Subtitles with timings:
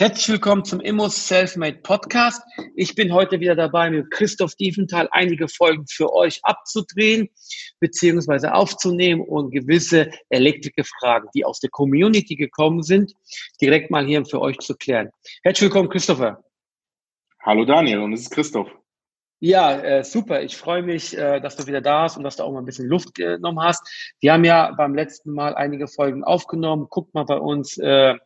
[0.00, 2.40] Herzlich willkommen zum Immos Selfmade Podcast.
[2.74, 7.28] Ich bin heute wieder dabei, mit Christoph Diefenthal einige Folgen für euch abzudrehen
[7.80, 13.12] beziehungsweise aufzunehmen und gewisse Elektrikerfragen, die aus der Community gekommen sind,
[13.60, 15.10] direkt mal hier für euch zu klären.
[15.42, 16.42] Herzlich willkommen, Christopher.
[17.42, 18.79] Hallo Daniel und es ist Christoph.
[19.42, 20.42] Ja, äh, super.
[20.42, 22.66] Ich freue mich, äh, dass du wieder da bist und dass du auch mal ein
[22.66, 24.12] bisschen Luft genommen hast.
[24.20, 26.88] Wir haben ja beim letzten Mal einige Folgen aufgenommen.
[26.90, 28.16] Guckt mal bei uns äh,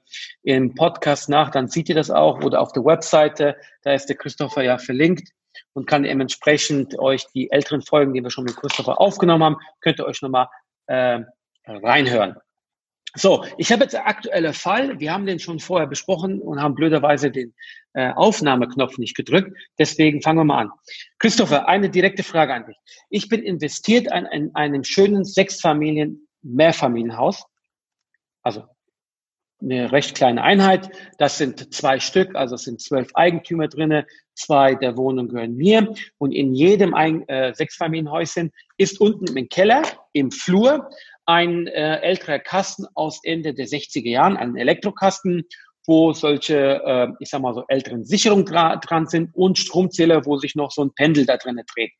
[0.42, 3.56] im Podcast nach, dann seht ihr das auch oder auf der Webseite.
[3.82, 5.28] Da ist der Christopher ja verlinkt
[5.72, 10.00] und kann dementsprechend euch die älteren Folgen, die wir schon mit Christopher aufgenommen haben, könnt
[10.00, 10.48] ihr euch nochmal
[10.86, 11.20] äh,
[11.64, 12.34] reinhören.
[13.16, 14.98] So, ich habe jetzt einen aktuellen Fall.
[14.98, 17.54] Wir haben den schon vorher besprochen und haben blöderweise den
[17.94, 19.56] äh, Aufnahmeknopf nicht gedrückt.
[19.78, 20.70] Deswegen fangen wir mal an.
[21.18, 22.76] Christopher, eine direkte Frage an dich.
[23.08, 27.44] Ich bin investiert in, in einem schönen Sechsfamilien Mehrfamilienhaus.
[28.42, 28.64] Also
[29.62, 30.90] eine recht kleine Einheit.
[31.18, 34.06] Das sind zwei Stück, also es sind zwölf Eigentümer drinne.
[34.34, 35.94] Zwei der Wohnungen gehören mir.
[36.18, 40.90] Und in jedem Ein äh, Sechsfamilienhäuschen ist unten im Keller, im Flur,
[41.26, 45.44] ein äh, älterer Kasten aus Ende der 60er Jahren, ein Elektrokasten,
[45.86, 50.36] wo solche, äh, ich sag mal so älteren Sicherungen dra dran sind und Stromzähler, wo
[50.38, 51.92] sich noch so ein Pendel da drin dreht.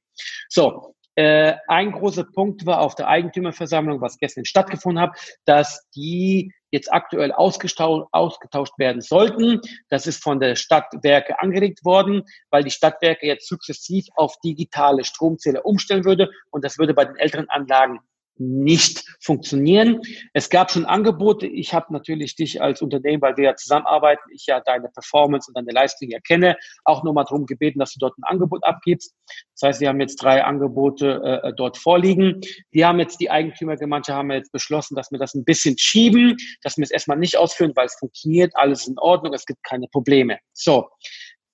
[0.49, 6.53] So, äh, ein großer Punkt war auf der Eigentümerversammlung, was gestern stattgefunden hat, dass die
[6.73, 9.61] jetzt aktuell ausgetauscht, ausgetauscht werden sollten.
[9.91, 15.65] Das ist von der Stadtwerke angeregt worden, weil die Stadtwerke jetzt sukzessiv auf digitale Stromzähler
[15.65, 18.01] umstellen würde und das würde bei den älteren Anlagen
[18.37, 20.01] nicht funktionieren.
[20.33, 21.47] Es gab schon Angebote.
[21.47, 25.57] Ich habe natürlich dich als Unternehmen, weil wir ja zusammenarbeiten, ich ja deine Performance und
[25.57, 29.15] deine Leistung ja kenne, auch nochmal darum gebeten, dass du dort ein Angebot abgibst.
[29.55, 32.41] Das heißt, wir haben jetzt drei Angebote äh, dort vorliegen.
[32.71, 36.77] Wir haben jetzt die Eigentümergemeinschaft haben jetzt beschlossen, dass wir das ein bisschen schieben, dass
[36.77, 40.39] wir es erstmal nicht ausführen, weil es funktioniert, alles in Ordnung, es gibt keine Probleme.
[40.53, 40.89] So,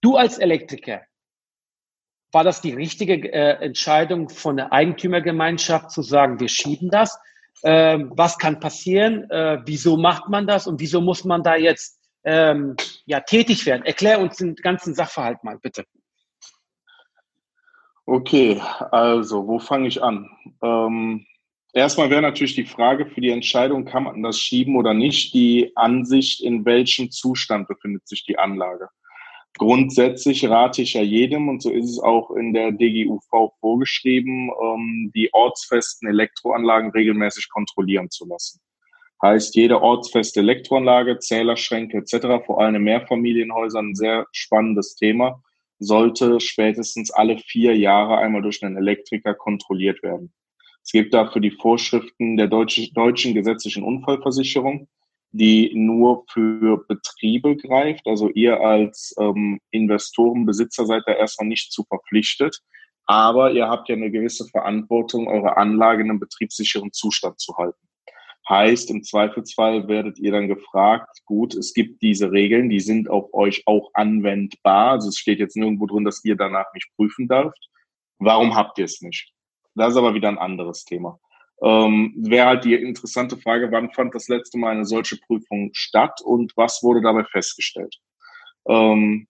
[0.00, 1.02] du als Elektriker,
[2.32, 7.18] war das die richtige äh, Entscheidung von der Eigentümergemeinschaft zu sagen, wir schieben das?
[7.62, 9.28] Ähm, was kann passieren?
[9.30, 10.66] Äh, wieso macht man das?
[10.66, 13.84] Und wieso muss man da jetzt ähm, ja, tätig werden?
[13.84, 15.84] Erklär uns den ganzen Sachverhalt mal, bitte.
[18.06, 18.60] Okay,
[18.90, 20.28] also wo fange ich an?
[20.62, 21.26] Ähm,
[21.72, 25.72] erstmal wäre natürlich die Frage für die Entscheidung, kann man das schieben oder nicht, die
[25.76, 28.88] Ansicht, in welchem Zustand befindet sich die Anlage.
[29.60, 35.12] Grundsätzlich rate ich ja jedem, und so ist es auch in der DGUV vorgeschrieben, ähm,
[35.14, 38.58] die ortsfesten Elektroanlagen regelmäßig kontrollieren zu lassen.
[39.22, 45.42] Heißt, jede ortsfeste Elektroanlage, Zählerschränke etc., vor allem in Mehrfamilienhäusern, ein sehr spannendes Thema,
[45.78, 50.32] sollte spätestens alle vier Jahre einmal durch einen Elektriker kontrolliert werden.
[50.82, 54.88] Es gibt dafür die Vorschriften der deutschen, deutschen gesetzlichen Unfallversicherung
[55.32, 58.06] die nur für Betriebe greift.
[58.06, 62.60] Also ihr als ähm, Investoren, seid da erstmal nicht zu verpflichtet.
[63.06, 67.78] Aber ihr habt ja eine gewisse Verantwortung, eure Anlage in einem betriebssicheren Zustand zu halten.
[68.48, 73.32] Heißt, im Zweifelsfall werdet ihr dann gefragt, gut, es gibt diese Regeln, die sind auf
[73.32, 74.92] euch auch anwendbar.
[74.92, 77.68] Also es steht jetzt nirgendwo drin, dass ihr danach nicht prüfen dürft.
[78.18, 79.32] Warum habt ihr es nicht?
[79.74, 81.20] Das ist aber wieder ein anderes Thema
[81.62, 86.20] ähm, wäre halt die interessante Frage, wann fand das letzte Mal eine solche Prüfung statt
[86.22, 87.96] und was wurde dabei festgestellt?
[88.66, 89.26] Ähm,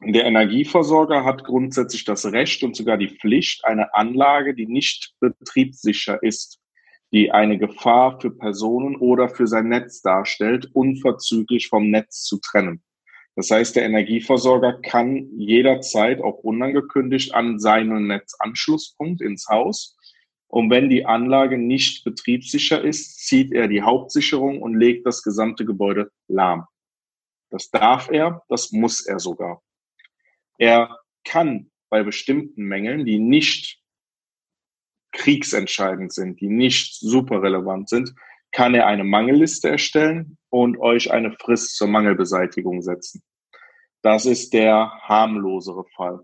[0.00, 6.22] der Energieversorger hat grundsätzlich das Recht und sogar die Pflicht, eine Anlage, die nicht betriebssicher
[6.22, 6.60] ist,
[7.12, 12.82] die eine Gefahr für Personen oder für sein Netz darstellt, unverzüglich vom Netz zu trennen.
[13.34, 19.97] Das heißt, der Energieversorger kann jederzeit auch unangekündigt an seinen Netzanschlusspunkt ins Haus
[20.48, 25.64] und wenn die Anlage nicht betriebssicher ist, zieht er die Hauptsicherung und legt das gesamte
[25.64, 26.66] Gebäude lahm.
[27.50, 29.62] Das darf er, das muss er sogar.
[30.58, 33.80] Er kann bei bestimmten Mängeln, die nicht
[35.12, 38.14] kriegsentscheidend sind, die nicht super relevant sind,
[38.50, 43.22] kann er eine Mangelliste erstellen und euch eine Frist zur Mangelbeseitigung setzen.
[44.02, 46.20] Das ist der harmlosere Fall.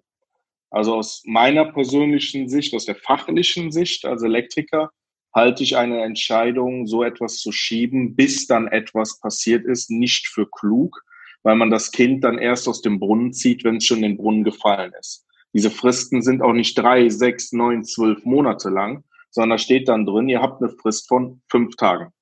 [0.75, 4.91] Also aus meiner persönlichen Sicht, aus der fachlichen Sicht als Elektriker,
[5.33, 10.51] halte ich eine Entscheidung, so etwas zu schieben, bis dann etwas passiert ist, nicht für
[10.51, 11.01] klug,
[11.45, 14.17] weil man das Kind dann erst aus dem Brunnen zieht, wenn es schon in den
[14.17, 15.25] Brunnen gefallen ist.
[15.53, 20.05] Diese Fristen sind auch nicht drei, sechs, neun, zwölf Monate lang, sondern da steht dann
[20.05, 22.13] drin, ihr habt eine Frist von fünf Tagen,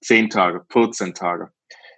[0.00, 1.50] zehn Tage, 14 Tage.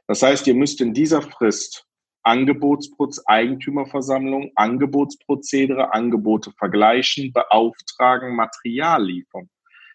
[0.07, 1.87] Das heißt, ihr müsst in dieser Frist
[2.25, 9.49] Angebotsprozess, Eigentümerversammlung, Angebotsprozedere, Angebote vergleichen, beauftragen, Material liefern.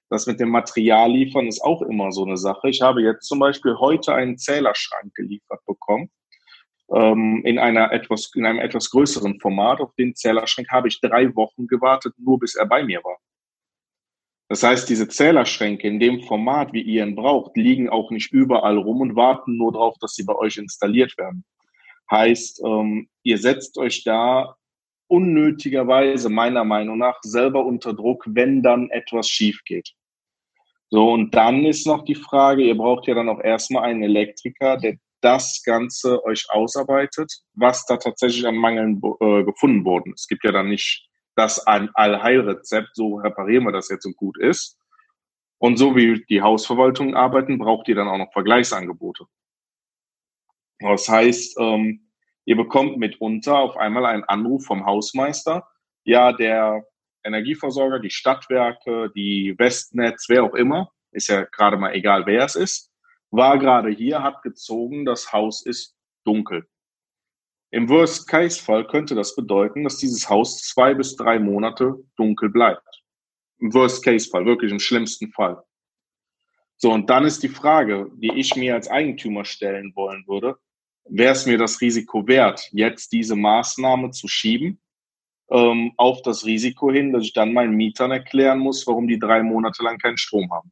[0.09, 2.69] Das mit dem Material liefern ist auch immer so eine Sache.
[2.69, 6.09] Ich habe jetzt zum Beispiel heute einen Zählerschrank geliefert bekommen
[6.91, 9.79] ähm, in einer etwas in einem etwas größeren Format.
[9.79, 13.17] Auf den Zählerschrank habe ich drei Wochen gewartet, nur bis er bei mir war.
[14.49, 18.77] Das heißt, diese Zählerschränke in dem Format, wie ihr ihn braucht, liegen auch nicht überall
[18.77, 21.45] rum und warten nur darauf, dass sie bei euch installiert werden.
[22.11, 24.55] Heißt, ähm, ihr setzt euch da
[25.07, 29.93] unnötigerweise meiner Meinung nach selber unter Druck, wenn dann etwas schief geht.
[30.91, 34.77] So, und dann ist noch die Frage, ihr braucht ja dann auch erstmal einen Elektriker,
[34.77, 40.13] der das Ganze euch ausarbeitet, was da tatsächlich an Mangeln äh, gefunden wurden.
[40.15, 44.77] Es gibt ja dann nicht das Allheilrezept, so reparieren wir das jetzt und gut ist.
[45.57, 49.25] Und so wie die Hausverwaltung arbeiten, braucht ihr dann auch noch Vergleichsangebote.
[50.79, 52.09] Das heißt, ähm,
[52.45, 55.67] ihr bekommt mitunter auf einmal einen Anruf vom Hausmeister.
[56.03, 56.85] Ja, der
[57.23, 62.55] Energieversorger, die Stadtwerke, die Westnetz, wer auch immer, ist ja gerade mal egal, wer es
[62.55, 62.91] ist,
[63.31, 66.67] war gerade hier, hat gezogen, das Haus ist dunkel.
[67.71, 73.03] Im Worst-Case-Fall könnte das bedeuten, dass dieses Haus zwei bis drei Monate dunkel bleibt.
[73.59, 75.61] Im Worst-Case-Fall, wirklich im schlimmsten Fall.
[76.77, 80.57] So, und dann ist die Frage, die ich mir als Eigentümer stellen wollen würde,
[81.09, 84.79] wäre es mir das Risiko wert, jetzt diese Maßnahme zu schieben
[85.49, 89.43] ähm, auf das Risiko hin, dass ich dann meinen Mietern erklären muss, warum die drei
[89.43, 90.71] Monate lang keinen Strom haben.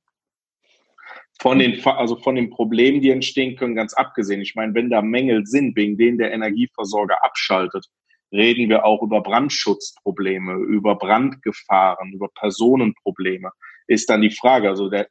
[1.40, 4.42] Von den, also von den Problemen, die entstehen können, ganz abgesehen.
[4.42, 7.86] Ich meine, wenn da Mängel sind, wegen denen der Energieversorger abschaltet,
[8.32, 13.52] reden wir auch über Brandschutzprobleme, über Brandgefahren, über Personenprobleme.
[13.86, 15.08] Ist dann die Frage, also der,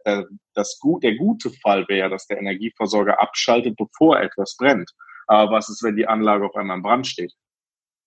[0.54, 4.90] das, der gute Fall wäre, dass der Energieversorger abschaltet, bevor etwas brennt.
[5.26, 7.32] Aber was ist, wenn die Anlage auf einmal im Brand steht?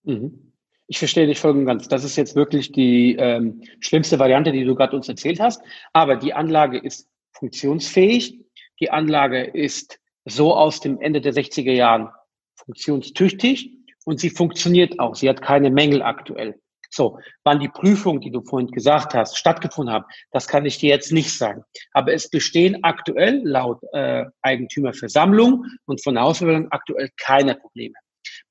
[0.04, 0.54] Mhm.
[0.88, 1.88] Ich verstehe dich voll und ganz.
[1.88, 5.62] Das ist jetzt wirklich die ähm, schlimmste Variante, die du gerade uns erzählt hast.
[5.94, 8.40] Aber die Anlage ist funktionsfähig.
[8.80, 12.10] Die Anlage ist so aus dem Ende der 60er Jahren
[12.56, 15.16] funktionstüchtig und sie funktioniert auch.
[15.16, 16.60] Sie hat keine Mängel aktuell.
[16.90, 20.90] So, wann die Prüfung, die du vorhin gesagt hast, stattgefunden haben, das kann ich dir
[20.90, 21.64] jetzt nicht sagen.
[21.94, 27.96] Aber es bestehen aktuell laut äh, Eigentümerversammlung und von Hausverwaltung aktuell keine Probleme.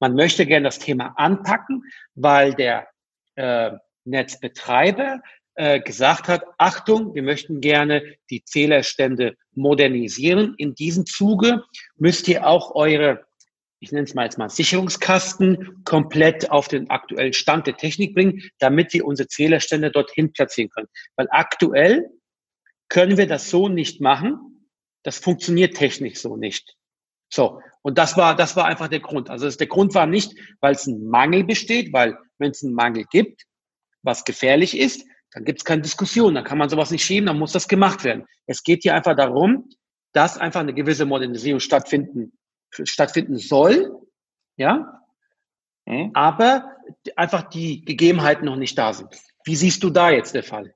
[0.00, 1.82] Man möchte gerne das Thema anpacken,
[2.14, 2.88] weil der
[3.35, 3.73] äh,
[4.05, 5.20] Netzbetreiber
[5.55, 10.55] äh, gesagt hat, Achtung, wir möchten gerne die Zählerstände modernisieren.
[10.56, 11.64] In diesem Zuge
[11.96, 13.25] müsst ihr auch eure,
[13.80, 18.42] ich nenne es mal jetzt mal Sicherungskasten, komplett auf den aktuellen Stand der Technik bringen,
[18.58, 20.88] damit wir unsere Zählerstände dorthin platzieren können.
[21.16, 22.10] Weil aktuell
[22.88, 24.66] können wir das so nicht machen.
[25.04, 26.75] Das funktioniert technisch so nicht.
[27.32, 27.60] So.
[27.82, 29.30] Und das war, das war einfach der Grund.
[29.30, 33.04] Also der Grund war nicht, weil es ein Mangel besteht, weil wenn es einen Mangel
[33.10, 33.44] gibt,
[34.02, 37.38] was gefährlich ist, dann gibt es keine Diskussion, dann kann man sowas nicht schieben, dann
[37.38, 38.24] muss das gemacht werden.
[38.46, 39.69] Es geht hier einfach darum,
[40.12, 42.32] dass einfach eine gewisse Modernisierung stattfinden,
[42.70, 43.96] stattfinden soll,
[44.56, 45.03] ja,
[45.87, 46.10] mhm.
[46.15, 46.77] aber
[47.17, 49.08] einfach die Gegebenheiten noch nicht da sind.
[49.44, 50.75] Wie siehst du da jetzt der Fall?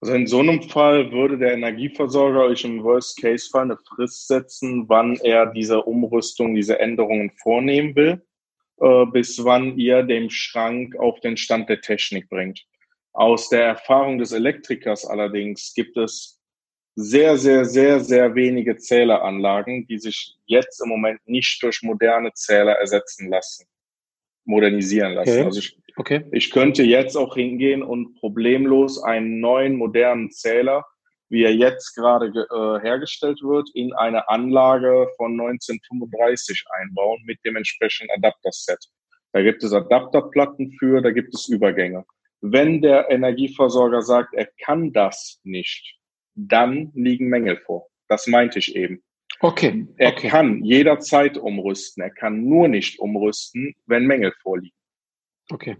[0.00, 5.16] Also in so einem Fall würde der Energieversorger euch im Worst-Case-Fall eine Frist setzen, wann
[5.16, 8.24] er diese Umrüstung, diese Änderungen vornehmen will,
[8.80, 12.64] äh, bis wann ihr den Schrank auf den Stand der Technik bringt.
[13.12, 16.37] Aus der Erfahrung des Elektrikers allerdings gibt es
[17.00, 22.72] sehr, sehr, sehr, sehr wenige Zähleranlagen, die sich jetzt im Moment nicht durch moderne Zähler
[22.72, 23.66] ersetzen lassen,
[24.44, 25.30] modernisieren lassen.
[25.30, 25.44] Okay.
[25.44, 26.24] Also ich, okay.
[26.32, 30.84] ich könnte jetzt auch hingehen und problemlos einen neuen, modernen Zähler,
[31.28, 37.54] wie er jetzt gerade äh, hergestellt wird, in eine Anlage von 1935 einbauen mit dem
[37.54, 38.84] entsprechenden Adapterset.
[39.32, 42.04] Da gibt es Adapterplatten für, da gibt es Übergänge.
[42.40, 45.97] Wenn der Energieversorger sagt, er kann das nicht,
[46.46, 47.88] dann liegen Mängel vor.
[48.08, 49.02] Das meinte ich eben.
[49.40, 49.86] Okay.
[49.96, 50.28] Er okay.
[50.28, 52.02] kann jederzeit umrüsten.
[52.02, 54.76] Er kann nur nicht umrüsten, wenn Mängel vorliegen.
[55.50, 55.76] Okay.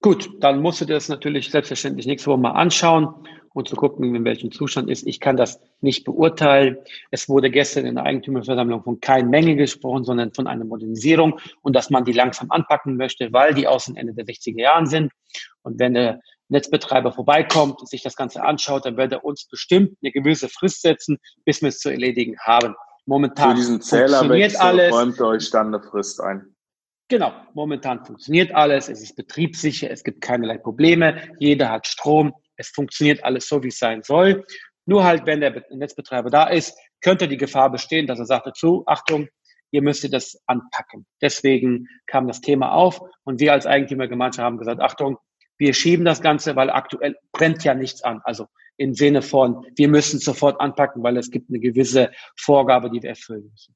[0.00, 4.14] Gut, dann musst du dir das natürlich selbstverständlich nächste Woche mal anschauen und zu gucken,
[4.14, 5.06] in welchem Zustand ist.
[5.06, 6.78] Ich kann das nicht beurteilen.
[7.10, 11.74] Es wurde gestern in der Eigentümerversammlung von keinen Mängel gesprochen, sondern von einer Modernisierung und
[11.74, 15.12] dass man die langsam anpacken möchte, weil die aus dem Ende der 60er Jahren sind.
[15.62, 20.12] Und wenn der Netzbetreiber vorbeikommt, sich das Ganze anschaut, dann wird er uns bestimmt eine
[20.12, 22.74] gewisse Frist setzen, bis wir es zu erledigen haben.
[23.06, 24.92] Momentan Für diesen funktioniert alles.
[24.92, 26.54] räumt euch dann eine Frist ein.
[27.08, 32.68] Genau, momentan funktioniert alles, es ist betriebssicher, es gibt keinerlei Probleme, jeder hat Strom, es
[32.68, 34.44] funktioniert alles so, wie es sein soll.
[34.84, 38.84] Nur halt, wenn der Netzbetreiber da ist, könnte die Gefahr bestehen, dass er sagt dazu,
[38.86, 39.28] Achtung,
[39.70, 41.06] ihr müsstet das anpacken.
[41.22, 45.18] Deswegen kam das Thema auf und wir als Eigentümergemeinschaft haben gesagt, Achtung,
[45.58, 48.20] wir schieben das Ganze, weil aktuell brennt ja nichts an.
[48.24, 48.46] Also
[48.76, 53.10] im Sinne von, wir müssen sofort anpacken, weil es gibt eine gewisse Vorgabe, die wir
[53.10, 53.74] erfüllen müssen.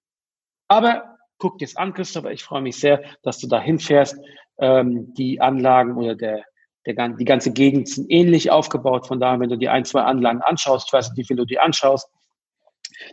[0.68, 2.30] Aber guck dir es an, Christopher.
[2.30, 4.16] Ich freue mich sehr, dass du da hinfährst.
[4.58, 6.44] Ähm, die Anlagen oder der,
[6.86, 9.08] der, die ganze Gegend sind ähnlich aufgebaut.
[9.08, 11.44] Von daher, wenn du die ein, zwei Anlagen anschaust, ich weiß nicht, wie viel du
[11.44, 12.08] die anschaust,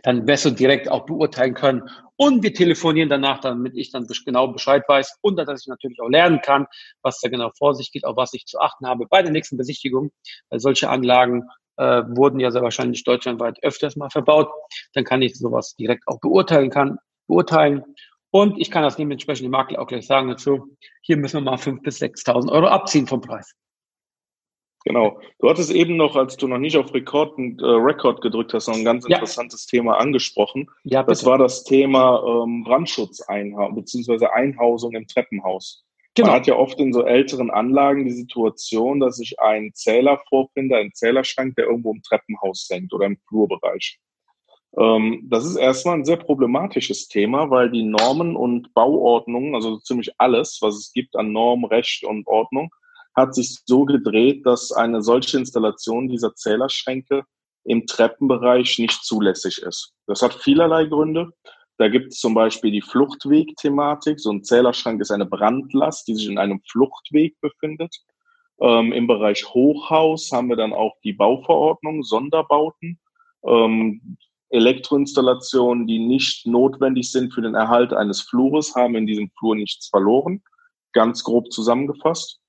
[0.02, 1.82] dann du direkt auch beurteilen können.
[2.16, 6.08] Und wir telefonieren danach, damit ich dann genau Bescheid weiß und dass ich natürlich auch
[6.08, 6.66] lernen kann,
[7.02, 9.56] was da genau vor sich geht, auf was ich zu achten habe bei der nächsten
[9.56, 10.10] Besichtigung.
[10.50, 14.50] Weil solche Anlagen äh, wurden ja sehr wahrscheinlich deutschlandweit öfters mal verbaut.
[14.92, 17.84] Dann kann ich sowas direkt auch beurteilen kann, beurteilen.
[18.30, 21.56] Und ich kann das dementsprechend dem Makler auch gleich sagen dazu, hier müssen wir mal
[21.56, 23.54] 5.000 bis 6.000 Euro abziehen vom Preis.
[24.84, 25.20] Genau.
[25.38, 28.76] Du hattest eben noch, als du noch nicht auf Rekord, äh, Record gedrückt hast, noch
[28.76, 29.78] ein ganz interessantes ja.
[29.78, 30.70] Thema angesprochen.
[30.84, 31.12] Ja, bitte.
[31.12, 33.22] das war das Thema ähm, Brandschutz
[33.72, 35.84] beziehungsweise Einhausung im Treppenhaus.
[36.14, 36.28] Genau.
[36.28, 40.78] Man hat ja oft in so älteren Anlagen die Situation, dass sich ein Zähler vorfindet,
[40.78, 44.00] ein Zählerschrank, der irgendwo im Treppenhaus hängt oder im Flurbereich.
[44.76, 50.12] Ähm, das ist erstmal ein sehr problematisches Thema, weil die Normen und Bauordnungen, also ziemlich
[50.18, 52.70] alles, was es gibt an Norm, Recht und Ordnung,
[53.14, 57.24] hat sich so gedreht, dass eine solche Installation dieser Zählerschränke
[57.64, 59.92] im Treppenbereich nicht zulässig ist.
[60.06, 61.30] Das hat vielerlei Gründe.
[61.78, 64.20] Da gibt es zum Beispiel die Fluchtweg-Thematik.
[64.20, 67.96] So ein Zählerschrank ist eine Brandlast, die sich in einem Fluchtweg befindet.
[68.60, 73.00] Ähm, Im Bereich Hochhaus haben wir dann auch die Bauverordnung, Sonderbauten.
[73.44, 74.18] Ähm,
[74.50, 79.88] Elektroinstallationen, die nicht notwendig sind für den Erhalt eines Flures, haben in diesem Flur nichts
[79.88, 80.42] verloren.
[80.92, 82.39] Ganz grob zusammengefasst.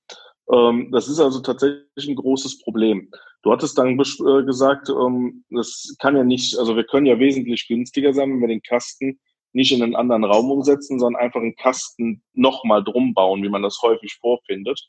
[0.50, 3.10] Ähm, das ist also tatsächlich ein großes Problem.
[3.42, 7.68] Du hattest dann äh, gesagt, ähm, das kann ja nicht, also wir können ja wesentlich
[7.68, 9.20] günstiger sein, wenn wir den Kasten
[9.52, 13.62] nicht in einen anderen Raum umsetzen, sondern einfach einen Kasten nochmal drum bauen, wie man
[13.62, 14.88] das häufig vorfindet.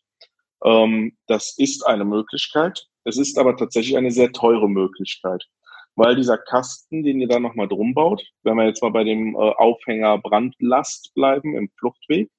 [0.63, 2.87] Ähm, das ist eine Möglichkeit.
[3.03, 5.43] Es ist aber tatsächlich eine sehr teure Möglichkeit
[5.95, 9.35] weil dieser Kasten, den ihr da nochmal drum baut, wenn wir jetzt mal bei dem
[9.35, 12.29] äh, Aufhänger Brandlast bleiben im Fluchtweg,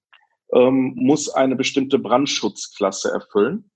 [0.55, 3.71] ähm, muss eine bestimmte Brandschutzklasse erfüllen.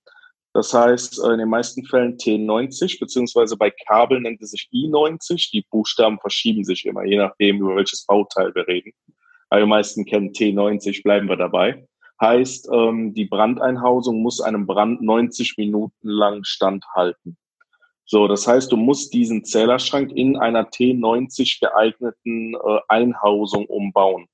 [0.55, 5.51] Das heißt, äh, in den meisten Fällen T90, beziehungsweise bei Kabel nennt es sich I90.
[5.53, 8.93] Die Buchstaben verschieben sich immer, je nachdem, über welches Bauteil wir reden.
[9.51, 11.87] Aber die meisten kennen T90, bleiben wir dabei.
[12.21, 17.37] Heißt, ähm, die Brandeinhausung muss einem Brand 90 Minuten lang standhalten.
[18.05, 24.27] So, das heißt, du musst diesen Zählerschrank in einer T90 geeigneten äh, Einhausung umbauen.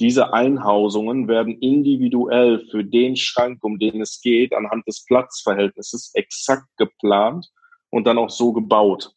[0.00, 6.68] Diese Einhausungen werden individuell für den Schrank, um den es geht, anhand des Platzverhältnisses exakt
[6.76, 7.48] geplant
[7.90, 9.12] und dann auch so gebaut.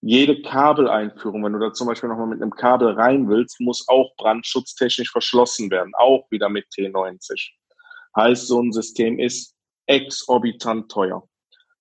[0.00, 4.14] Jede Kabeleinführung, wenn du da zum Beispiel nochmal mit einem Kabel rein willst, muss auch
[4.16, 7.50] brandschutztechnisch verschlossen werden, auch wieder mit T90.
[8.16, 9.54] Heißt, so ein System ist
[9.86, 11.28] exorbitant teuer.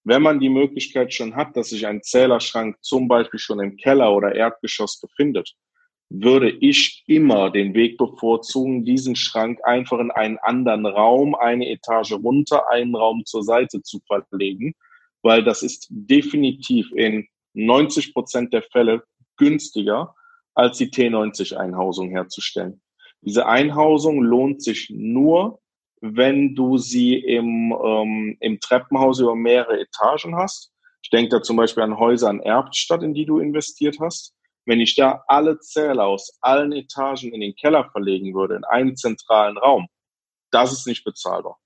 [0.03, 4.13] Wenn man die Möglichkeit schon hat, dass sich ein Zählerschrank zum Beispiel schon im Keller
[4.13, 5.53] oder Erdgeschoss befindet,
[6.09, 12.13] würde ich immer den Weg bevorzugen, diesen Schrank einfach in einen anderen Raum, eine Etage
[12.13, 14.73] runter, einen Raum zur Seite zu verlegen,
[15.21, 19.03] weil das ist definitiv in 90 Prozent der Fälle
[19.35, 20.15] günstiger,
[20.55, 22.81] als die T90-Einhausung herzustellen.
[23.21, 25.59] Diese Einhausung lohnt sich nur,
[26.01, 30.71] wenn du sie im, ähm, im Treppenhaus über mehrere Etagen hast.
[31.03, 34.33] Ich denke da zum Beispiel an Häuser in Erbstadt, in die du investiert hast.
[34.67, 38.97] Wenn ich da alle Zähler aus allen Etagen in den Keller verlegen würde, in einen
[38.97, 39.87] zentralen Raum,
[40.51, 41.57] das ist nicht bezahlbar.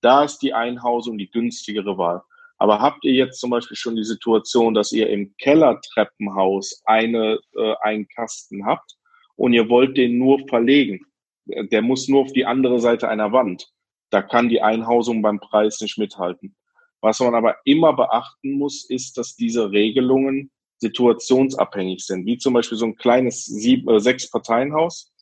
[0.00, 2.20] Da ist die Einhausung die günstigere Wahl.
[2.56, 7.74] Aber habt ihr jetzt zum Beispiel schon die Situation, dass ihr im Kellertreppenhaus eine, äh,
[7.82, 8.96] einen Kasten habt
[9.36, 10.98] und ihr wollt den nur verlegen?
[11.46, 13.68] Der muss nur auf die andere Seite einer Wand.
[14.10, 16.56] Da kann die Einhausung beim Preis nicht mithalten.
[17.00, 22.26] Was man aber immer beachten muss, ist, dass diese Regelungen situationsabhängig sind.
[22.26, 25.12] Wie zum Beispiel so ein kleines sieben, äh, Sechs-Parteien-Haus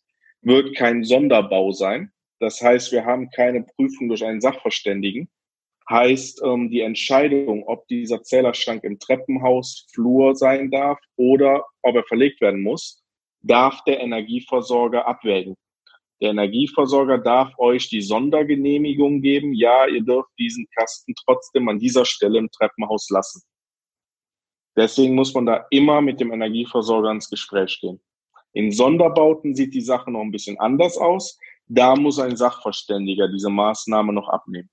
[0.43, 2.13] wird kein Sonderbau sein.
[2.39, 5.29] Das heißt, wir haben keine Prüfung durch einen Sachverständigen.
[5.89, 12.05] Heißt, ähm, die Entscheidung, ob dieser Zählerschrank im Treppenhaus Flur sein darf oder ob er
[12.05, 13.03] verlegt werden muss,
[13.41, 15.57] darf der Energieversorger abwägen.
[16.21, 19.53] Der Energieversorger darf euch die Sondergenehmigung geben.
[19.53, 23.43] Ja, ihr dürft diesen Kasten trotzdem an dieser Stelle im Treppenhaus lassen.
[24.77, 28.01] Deswegen muss man da immer mit dem Energieversorger ins Gespräch gehen.
[28.53, 31.39] In Sonderbauten sieht die Sache noch ein bisschen anders aus.
[31.67, 34.71] Da muss ein Sachverständiger diese Maßnahme noch abnehmen.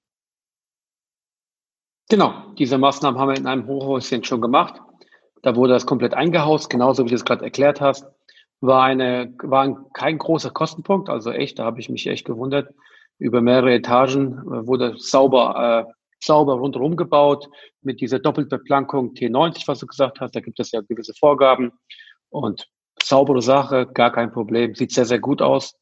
[2.10, 4.80] Genau, diese Maßnahmen haben wir in einem Hochhäuschen schon gemacht.
[5.42, 8.06] Da wurde das komplett eingehaust, genauso wie du es gerade erklärt hast.
[8.62, 12.74] War, eine, war kein großer Kostenpunkt, also echt, da habe ich mich echt gewundert.
[13.20, 15.94] Über mehrere Etagen äh, wurde sauber, äh,
[16.26, 17.50] sauber rundherum gebaut
[17.82, 20.36] mit dieser Doppelbeplankung T90, was du gesagt hast.
[20.36, 21.72] Da gibt es ja gewisse Vorgaben
[22.30, 22.68] und
[23.02, 24.76] saubere Sache, gar kein Problem.
[24.76, 25.76] Sieht sehr, sehr gut aus.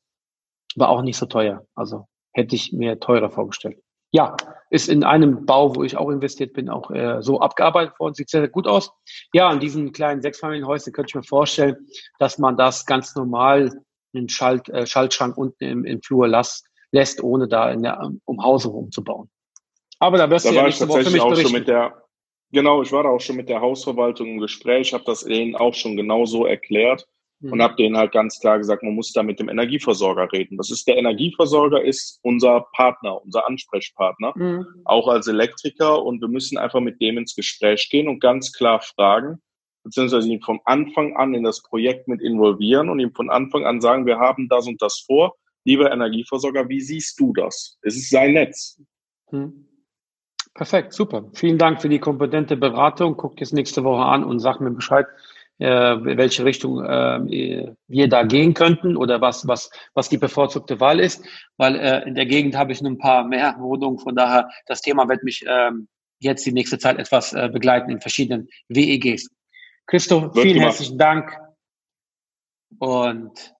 [0.75, 1.65] War auch nicht so teuer.
[1.75, 3.77] Also hätte ich mir teurer vorgestellt.
[4.13, 4.36] Ja,
[4.69, 8.13] ist in einem Bau, wo ich auch investiert bin, auch äh, so abgearbeitet worden.
[8.13, 8.91] Sieht sehr, sehr gut aus.
[9.33, 11.88] Ja, in diesen kleinen Sechsfamilienhäusern könnte ich mir vorstellen,
[12.19, 13.71] dass man das ganz normal
[14.13, 18.74] einen Schalt, äh, Schaltschrank unten im, im Flur las, lässt, ohne da in der Umhausung
[18.74, 19.29] umzubauen.
[20.01, 21.36] Aber da wirst da du ja Woche für mich auch.
[21.36, 22.03] Schon mit der,
[22.51, 25.75] genau, ich war da auch schon mit der Hausverwaltung im Gespräch, habe das denen auch
[25.75, 27.08] schon genau so erklärt
[27.43, 27.62] und mhm.
[27.62, 30.58] habe denen halt ganz klar gesagt, man muss da mit dem Energieversorger reden.
[30.58, 34.65] Das ist der Energieversorger ist unser Partner, unser Ansprechpartner, mhm.
[34.86, 38.81] auch als Elektriker und wir müssen einfach mit dem ins Gespräch gehen und ganz klar
[38.81, 39.39] fragen,
[39.84, 43.81] beziehungsweise ihn von Anfang an in das Projekt mit involvieren und ihm von Anfang an
[43.81, 45.36] sagen, wir haben das und das vor.
[45.63, 47.77] Lieber Energieversorger, wie siehst du das?
[47.84, 48.81] Es ist sein Netz.
[49.29, 49.67] Mhm.
[50.53, 51.29] Perfekt, super.
[51.34, 53.15] Vielen Dank für die kompetente Beratung.
[53.15, 55.08] Guckt es nächste Woche an und sagt mir Bescheid,
[55.60, 61.00] äh, welche Richtung äh, wir da gehen könnten oder was, was, was die bevorzugte Wahl
[61.00, 61.24] ist,
[61.58, 64.81] weil äh, in der Gegend habe ich nur ein paar mehr Wohnungen, von daher das
[64.81, 65.88] Thema wird mich ähm,
[66.20, 69.29] jetzt die nächste Zeit etwas äh, begleiten in verschiedenen WEGs.
[69.86, 71.38] Christoph, vielen herzlichen Dank
[72.79, 73.53] und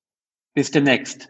[0.54, 1.30] bis demnächst.